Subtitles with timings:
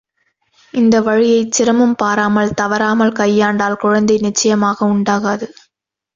[0.73, 5.47] இந்த வழியைச் சிரமம் பாராமல், தவறாமல் கையாண்டால் குழந்தை நிச்சயமாக உண்டாகாது.